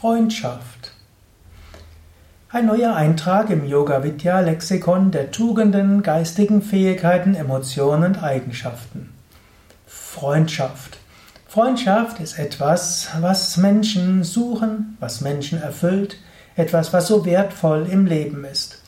Freundschaft. 0.00 0.92
Ein 2.50 2.66
neuer 2.66 2.94
Eintrag 2.94 3.48
im 3.48 3.64
Yoga 3.64 4.04
Vidya 4.04 4.40
Lexikon 4.40 5.10
der 5.10 5.30
Tugenden, 5.30 6.02
geistigen 6.02 6.60
Fähigkeiten, 6.60 7.34
Emotionen 7.34 8.04
und 8.04 8.22
Eigenschaften. 8.22 9.14
Freundschaft. 9.86 10.98
Freundschaft 11.48 12.20
ist 12.20 12.38
etwas, 12.38 13.08
was 13.20 13.56
Menschen 13.56 14.22
suchen, 14.22 14.98
was 15.00 15.22
Menschen 15.22 15.62
erfüllt, 15.62 16.18
etwas, 16.56 16.92
was 16.92 17.06
so 17.06 17.24
wertvoll 17.24 17.86
im 17.90 18.04
Leben 18.04 18.44
ist. 18.44 18.82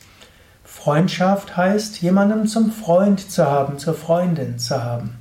Freundschaft 0.63 1.57
heißt, 1.57 2.03
jemanden 2.03 2.45
zum 2.45 2.71
Freund 2.71 3.31
zu 3.31 3.47
haben, 3.47 3.79
zur 3.79 3.95
Freundin 3.95 4.59
zu 4.59 4.83
haben. 4.83 5.15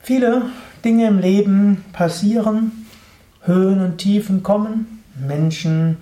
Viele 0.00 0.42
Dinge 0.84 1.06
im 1.06 1.20
Leben 1.20 1.84
passieren, 1.92 2.87
Höhen 3.48 3.80
und 3.80 3.96
Tiefen 3.96 4.42
kommen. 4.42 5.02
Menschen 5.16 5.96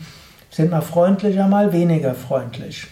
sind 0.50 0.73
mal 0.73 0.82
freundlicher, 0.82 1.46
mal 1.46 1.73
weniger 1.73 2.14
freundlich. 2.14 2.88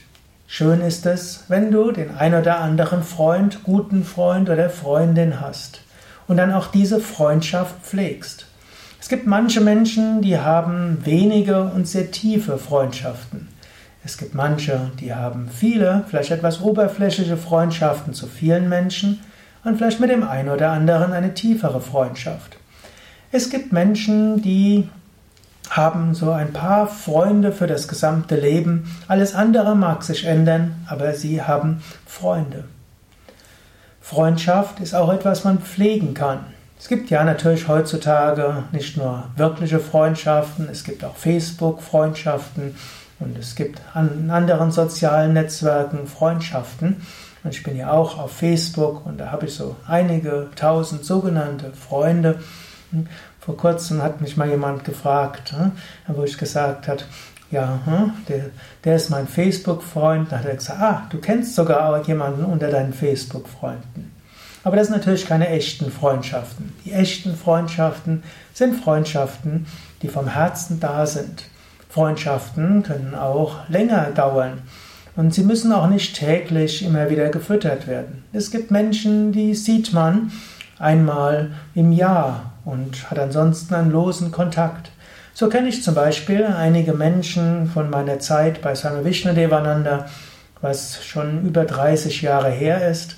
Schön 0.47 0.81
ist 0.81 1.07
es, 1.07 1.45
wenn 1.49 1.73
du 1.73 1.91
den 1.91 2.17
ein 2.17 2.35
oder 2.35 2.61
anderen 2.61 3.03
Freund, 3.03 3.65
guten 3.65 4.05
Freund 4.05 4.49
oder 4.49 4.71
Freundin 4.71 5.41
hast 5.41 5.81
und 6.29 6.37
dann 6.37 6.53
auch 6.53 6.69
diese 6.69 7.01
Freundschaft 7.01 7.75
pflegst. 7.83 8.47
Es 9.01 9.09
gibt 9.09 9.27
manche 9.27 9.61
Menschen, 9.61 10.23
die 10.23 10.39
haben 10.39 10.99
wenige 11.05 11.65
und 11.65 11.89
sehr 11.89 12.13
tiefe 12.13 12.57
Freundschaften. 12.57 13.49
Es 14.05 14.19
gibt 14.19 14.37
manche, 14.37 14.93
die 15.01 15.13
haben 15.13 15.49
viele, 15.53 16.05
vielleicht 16.09 16.31
etwas 16.31 16.61
oberflächliche 16.61 17.37
Freundschaften 17.37 18.15
zu 18.15 18.29
vielen 18.29 18.69
Menschen 18.69 19.19
und 19.65 19.79
vielleicht 19.79 19.99
mit 19.99 20.11
dem 20.11 20.23
einen 20.23 20.49
oder 20.49 20.71
anderen 20.71 21.13
eine 21.13 21.35
tiefere 21.35 21.81
Freundschaft. 21.81 22.57
Es 23.37 23.51
gibt 23.51 23.73
Menschen, 23.73 24.43
die 24.43 24.89
haben 25.69 26.15
so 26.15 26.31
ein 26.31 26.53
paar 26.53 26.87
Freunde 26.87 27.51
für 27.51 27.67
das 27.67 27.89
gesamte 27.89 28.37
Leben. 28.37 28.97
Alles 29.09 29.35
andere 29.35 29.75
mag 29.75 30.05
sich 30.05 30.25
ändern, 30.25 30.87
aber 30.87 31.15
sie 31.15 31.43
haben 31.43 31.83
Freunde. 32.07 32.63
Freundschaft 34.01 34.79
ist 34.79 34.95
auch 34.95 35.13
etwas, 35.13 35.39
was 35.39 35.45
man 35.47 35.59
pflegen 35.59 36.15
kann. 36.15 36.47
Es 36.79 36.87
gibt 36.87 37.11
ja 37.11 37.25
natürlich 37.25 37.67
heutzutage 37.67 38.63
nicht 38.71 38.97
nur 38.97 39.25
wirkliche 39.35 39.81
Freundschaften, 39.81 40.69
es 40.71 40.85
gibt 40.85 41.05
auch 41.05 41.17
Facebook-Freundschaften 41.17 42.77
und 43.19 43.37
es 43.37 43.57
gibt 43.57 43.81
an 43.95 44.31
anderen 44.31 44.71
sozialen 44.71 45.33
Netzwerken 45.33 46.07
Freundschaften. 46.07 47.05
Und 47.43 47.53
ich 47.53 47.65
bin 47.65 47.77
ja 47.77 47.91
auch 47.91 48.17
auf 48.17 48.31
Facebook 48.31 49.05
und 49.05 49.19
da 49.19 49.33
habe 49.33 49.47
ich 49.47 49.55
so 49.55 49.75
einige 49.89 50.51
tausend 50.55 51.05
sogenannte 51.05 51.73
Freunde. 51.73 52.39
Vor 53.41 53.57
kurzem 53.57 54.03
hat 54.03 54.21
mich 54.21 54.37
mal 54.37 54.49
jemand 54.49 54.85
gefragt, 54.85 55.53
hm, 55.53 55.73
wo 56.09 56.25
ich 56.25 56.39
gesagt 56.39 56.89
habe, 56.89 57.03
ja, 57.51 57.81
hm, 57.85 58.13
der, 58.29 58.47
der 58.85 58.97
ist 58.97 59.11
mein 59.11 59.29
Facebook-Freund. 59.29 60.33
Da 60.33 60.39
hat 60.39 60.47
er 60.47 60.57
gesagt, 60.57 60.81
ah, 60.81 61.07
du 61.11 61.19
kennst 61.19 61.55
sogar 61.55 62.05
jemanden 62.07 62.45
unter 62.45 62.69
deinen 62.69 62.93
Facebook-Freunden. 62.93 64.13
Aber 64.65 64.77
das 64.77 64.87
sind 64.89 64.97
natürlich 64.97 65.27
keine 65.27 65.49
echten 65.49 65.93
Freundschaften. 65.93 66.73
Die 66.85 66.93
echten 66.93 67.37
Freundschaften 67.37 68.23
sind 68.55 68.83
Freundschaften, 68.83 69.67
die 70.03 70.09
vom 70.09 70.27
Herzen 70.27 70.81
da 70.81 71.07
sind. 71.07 71.45
Freundschaften 71.91 72.83
können 72.83 73.15
auch 73.15 73.69
länger 73.69 74.11
dauern. 74.11 74.63
Und 75.17 75.33
sie 75.33 75.45
müssen 75.45 75.71
auch 75.71 75.87
nicht 75.87 76.17
täglich 76.17 76.85
immer 76.85 77.09
wieder 77.09 77.29
gefüttert 77.29 77.87
werden. 77.87 78.25
Es 78.33 78.51
gibt 78.51 78.71
Menschen, 78.71 79.31
die 79.31 79.55
sieht 79.55 79.93
man 79.93 80.33
einmal 80.79 81.53
im 81.75 81.93
Jahr 81.93 82.53
und 82.65 83.11
hat 83.11 83.19
ansonsten 83.19 83.75
einen 83.75 83.91
losen 83.91 84.33
Kontakt. 84.33 84.91
So 85.33 85.49
kenne 85.49 85.69
ich 85.69 85.83
zum 85.83 85.95
Beispiel 85.95 86.45
einige 86.45 86.93
Menschen 86.93 87.67
von 87.67 87.91
meiner 87.91 88.19
Zeit 88.21 88.63
bei 88.63 88.75
Swami 88.75 89.05
Vishnadevananda, 89.05 90.07
was 90.61 91.05
schon 91.05 91.45
über 91.47 91.65
30 91.65 92.23
Jahre 92.23 92.51
her 92.51 92.89
ist, 92.89 93.17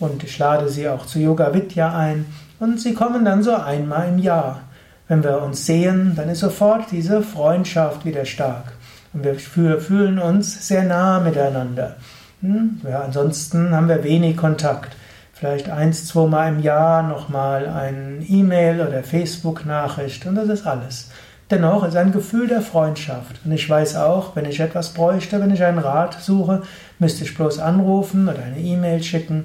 und 0.00 0.24
ich 0.24 0.38
lade 0.38 0.68
sie 0.68 0.88
auch 0.88 1.06
zu 1.06 1.18
Yoga 1.18 1.52
Vidya 1.52 1.96
ein, 1.96 2.26
und 2.60 2.80
sie 2.80 2.94
kommen 2.94 3.24
dann 3.24 3.42
so 3.42 3.54
einmal 3.54 4.08
im 4.08 4.18
Jahr. 4.18 4.60
Wenn 5.06 5.22
wir 5.22 5.42
uns 5.42 5.64
sehen, 5.64 6.14
dann 6.16 6.28
ist 6.28 6.40
sofort 6.40 6.90
diese 6.90 7.22
Freundschaft 7.22 8.04
wieder 8.04 8.24
stark. 8.24 8.72
Und 9.12 9.24
wir 9.24 9.36
fühlen 9.36 10.18
uns 10.18 10.66
sehr 10.66 10.84
nah 10.84 11.20
miteinander. 11.20 11.96
Hm? 12.42 12.80
Ja, 12.88 13.00
ansonsten 13.00 13.74
haben 13.74 13.88
wir 13.88 14.04
wenig 14.04 14.36
Kontakt 14.36 14.96
vielleicht 15.38 15.70
eins, 15.70 16.06
zweimal 16.06 16.52
im 16.52 16.60
Jahr 16.60 17.02
nochmal 17.02 17.68
ein 17.68 18.24
E-Mail 18.28 18.80
oder 18.80 19.04
Facebook-Nachricht 19.04 20.26
und 20.26 20.34
das 20.34 20.48
ist 20.48 20.66
alles. 20.66 21.10
Dennoch 21.50 21.84
ist 21.84 21.96
ein 21.96 22.12
Gefühl 22.12 22.46
der 22.46 22.60
Freundschaft. 22.60 23.40
Und 23.44 23.52
ich 23.52 23.68
weiß 23.70 23.96
auch, 23.96 24.36
wenn 24.36 24.44
ich 24.44 24.60
etwas 24.60 24.92
bräuchte, 24.92 25.40
wenn 25.40 25.54
ich 25.54 25.64
einen 25.64 25.78
Rat 25.78 26.20
suche, 26.20 26.62
müsste 26.98 27.24
ich 27.24 27.34
bloß 27.34 27.58
anrufen 27.58 28.28
oder 28.28 28.42
eine 28.42 28.58
E-Mail 28.58 29.02
schicken 29.02 29.44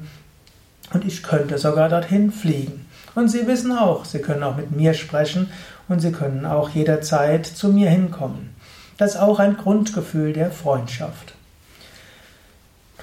und 0.93 1.05
ich 1.05 1.23
könnte 1.23 1.57
sogar 1.57 1.89
dorthin 1.89 2.31
fliegen. 2.31 2.85
Und 3.15 3.29
Sie 3.29 3.47
wissen 3.47 3.71
auch, 3.71 4.03
Sie 4.05 4.19
können 4.19 4.43
auch 4.43 4.57
mit 4.57 4.71
mir 4.71 4.93
sprechen 4.95 5.49
und 5.87 5.99
Sie 5.99 6.11
können 6.11 6.45
auch 6.45 6.69
jederzeit 6.69 7.45
zu 7.45 7.69
mir 7.69 7.89
hinkommen. 7.89 8.55
Das 8.97 9.15
ist 9.15 9.21
auch 9.21 9.39
ein 9.39 9.57
Grundgefühl 9.57 10.33
der 10.33 10.51
Freundschaft. 10.51 11.35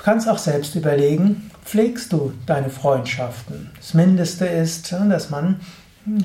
Du 0.00 0.04
kannst 0.04 0.30
auch 0.30 0.38
selbst 0.38 0.74
überlegen, 0.76 1.50
pflegst 1.62 2.14
du 2.14 2.32
deine 2.46 2.70
Freundschaften? 2.70 3.70
Das 3.76 3.92
Mindeste 3.92 4.46
ist, 4.46 4.90
dass 4.90 5.28
man 5.28 5.60
hm, 6.06 6.24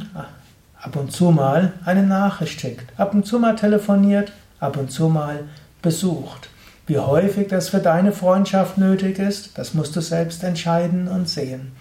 ab 0.81 0.95
und 0.95 1.11
zu 1.11 1.31
mal 1.31 1.73
eine 1.83 2.03
Nachricht 2.03 2.61
schickt, 2.61 2.97
ab 2.97 3.13
und 3.13 3.25
zu 3.25 3.37
mal 3.37 3.57
telefoniert, 3.57 4.31
ab 4.61 4.77
und 4.77 4.91
zu 4.91 5.09
mal 5.09 5.43
besucht. 5.81 6.47
Wie 6.87 6.99
häufig 6.99 7.49
das 7.49 7.67
für 7.67 7.79
deine 7.79 8.13
Freundschaft 8.13 8.77
nötig 8.77 9.19
ist, 9.19 9.57
das 9.57 9.73
musst 9.73 9.93
du 9.97 9.99
selbst 9.99 10.45
entscheiden 10.45 11.09
und 11.09 11.27
sehen. 11.27 11.73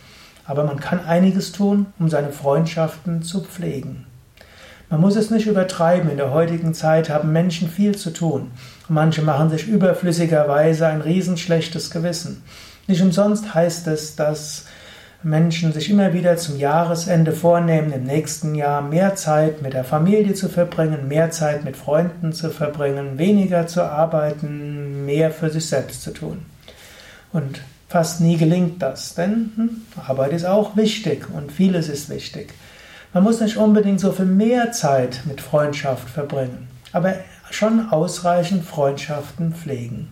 Aber 0.47 0.65
man 0.65 0.81
kann 0.81 0.99
einiges 0.99 1.53
tun, 1.53 1.87
um 2.01 2.09
seine 2.09 2.33
Freundschaften 2.33 3.23
zu 3.23 3.41
pflegen. 3.41 4.05
Man 4.91 5.01
muss 5.01 5.17
es 5.17 5.31
nicht 5.31 5.47
übertreiben. 5.47 6.11
In 6.11 6.17
der 6.17 6.31
heutigen 6.31 6.75
Zeit 6.75 7.09
haben 7.09 7.33
Menschen 7.33 7.69
viel 7.69 7.95
zu 7.95 8.11
tun. 8.11 8.51
manche 8.89 9.23
machen 9.23 9.51
sich 9.51 9.67
überflüssigerweise 9.67 10.87
ein 10.87 11.01
riesenschlechtes 11.01 11.91
Gewissen. 11.91 12.43
Nicht 12.87 13.01
umsonst 13.01 13.55
heißt 13.55 13.87
es, 13.87 14.15
dass 14.15 14.67
Menschen 15.25 15.73
sich 15.73 15.89
immer 15.89 16.13
wieder 16.13 16.37
zum 16.37 16.59
Jahresende 16.59 17.33
vornehmen, 17.33 17.93
im 17.93 18.05
nächsten 18.05 18.55
Jahr 18.55 18.83
mehr 18.83 19.15
Zeit 19.15 19.63
mit 19.63 19.73
der 19.73 19.85
Familie 19.85 20.35
zu 20.35 20.51
verbringen, 20.51 21.09
mehr 21.09 21.31
Zeit 21.31 21.65
mit 21.65 21.79
Freunden 21.79 22.35
zu 22.35 22.51
verbringen, 22.51 23.17
weniger 23.17 23.67
zu 23.67 23.83
arbeiten, 23.83 25.07
mehr 25.07 25.31
für 25.31 25.49
sich 25.49 25.67
selbst 25.67 26.03
zu 26.03 26.13
tun. 26.13 26.45
Und 27.33 27.63
fast 27.89 28.21
nie 28.21 28.37
gelingt 28.37 28.83
das, 28.83 29.15
denn 29.15 29.53
hm, 29.57 29.71
Arbeit 30.07 30.33
ist 30.33 30.45
auch 30.45 30.77
wichtig 30.77 31.27
und 31.33 31.51
vieles 31.51 31.89
ist 31.89 32.11
wichtig. 32.11 32.53
Man 33.15 33.23
muss 33.23 33.41
nicht 33.41 33.57
unbedingt 33.57 34.01
so 34.01 34.11
viel 34.11 34.27
mehr 34.27 34.73
Zeit 34.73 35.21
mit 35.25 35.41
Freundschaft 35.41 36.11
verbringen, 36.11 36.67
aber 36.93 37.15
schon 37.49 37.89
ausreichend 37.91 38.65
Freundschaften 38.65 39.55
pflegen. 39.55 40.11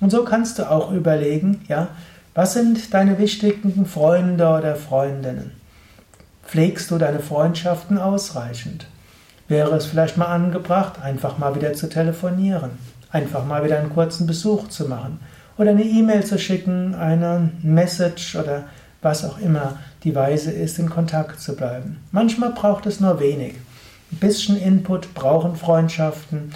Und 0.00 0.10
so 0.10 0.22
kannst 0.22 0.60
du 0.60 0.70
auch 0.70 0.92
überlegen, 0.92 1.62
ja, 1.66 1.88
was 2.32 2.52
sind 2.52 2.94
deine 2.94 3.18
wichtigen 3.18 3.86
Freunde 3.86 4.46
oder 4.46 4.76
Freundinnen? 4.76 5.50
Pflegst 6.46 6.92
du 6.92 6.98
deine 6.98 7.18
Freundschaften 7.18 7.98
ausreichend? 7.98 8.86
Wäre 9.48 9.74
es 9.74 9.86
vielleicht 9.86 10.16
mal 10.16 10.26
angebracht, 10.26 11.02
einfach 11.02 11.38
mal 11.38 11.56
wieder 11.56 11.72
zu 11.72 11.88
telefonieren, 11.88 12.70
einfach 13.10 13.44
mal 13.44 13.64
wieder 13.64 13.80
einen 13.80 13.92
kurzen 13.92 14.28
Besuch 14.28 14.68
zu 14.68 14.88
machen 14.88 15.18
oder 15.58 15.70
eine 15.70 15.82
E-Mail 15.82 16.24
zu 16.24 16.38
schicken, 16.38 16.94
eine 16.94 17.50
Message 17.62 18.36
oder 18.36 18.66
was 19.02 19.24
auch 19.24 19.38
immer 19.38 19.78
die 20.04 20.14
Weise 20.14 20.50
ist, 20.50 20.78
in 20.78 20.90
Kontakt 20.90 21.40
zu 21.40 21.56
bleiben. 21.56 21.98
Manchmal 22.12 22.50
braucht 22.50 22.86
es 22.86 23.00
nur 23.00 23.18
wenig. 23.20 23.54
Ein 24.12 24.18
bisschen 24.18 24.56
Input 24.56 25.14
brauchen 25.14 25.56
Freundschaften, 25.56 26.52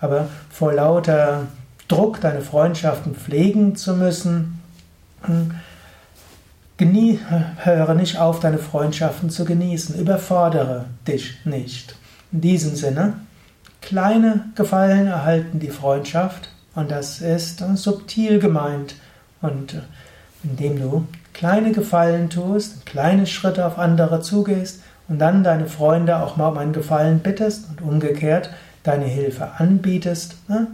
aber 0.00 0.28
vor 0.50 0.72
lauter 0.72 1.46
Druck, 1.88 2.20
deine 2.20 2.40
Freundschaften 2.40 3.14
pflegen 3.14 3.76
zu 3.76 3.94
müssen, 3.94 4.60
hm, 5.22 5.52
genie, 6.76 7.18
höre 7.58 7.94
nicht 7.94 8.18
auf, 8.18 8.40
deine 8.40 8.58
Freundschaften 8.58 9.30
zu 9.30 9.44
genießen. 9.44 9.98
Überfordere 9.98 10.86
dich 11.06 11.44
nicht. 11.44 11.96
In 12.32 12.40
diesem 12.40 12.76
Sinne, 12.76 13.14
kleine 13.80 14.46
Gefallen 14.54 15.06
erhalten 15.06 15.60
die 15.60 15.70
Freundschaft 15.70 16.48
und 16.74 16.90
das 16.90 17.20
ist 17.20 17.62
subtil 17.74 18.38
gemeint. 18.38 18.94
Und 19.42 19.82
indem 20.44 20.80
du 20.80 21.06
kleine 21.32 21.72
Gefallen 21.72 22.30
tust, 22.30 22.86
kleine 22.86 23.26
Schritte 23.26 23.66
auf 23.66 23.78
andere 23.78 24.20
zugehst 24.20 24.82
und 25.08 25.18
dann 25.18 25.44
deine 25.44 25.66
Freunde 25.66 26.18
auch 26.18 26.36
mal 26.36 26.48
um 26.48 26.58
einen 26.58 26.72
Gefallen 26.72 27.20
bittest 27.20 27.68
und 27.70 27.82
umgekehrt 27.82 28.50
deine 28.82 29.04
Hilfe 29.04 29.50
anbietest, 29.58 30.36
ne, 30.48 30.66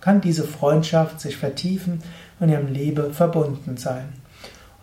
kann 0.00 0.20
diese 0.20 0.44
Freundschaft 0.44 1.20
sich 1.20 1.36
vertiefen 1.36 2.02
und 2.38 2.48
ihrem 2.48 2.72
Liebe 2.72 3.12
verbunden 3.12 3.76
sein. 3.76 4.08